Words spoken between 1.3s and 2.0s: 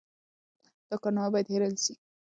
باید هېره نه سي.